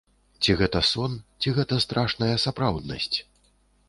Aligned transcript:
Ці 0.45 0.53
гэта 0.61 0.79
сон, 0.91 1.11
ці 1.45 1.53
гэта 1.57 1.77
страшная 1.85 2.31
сапраўднасць?! 2.45 3.17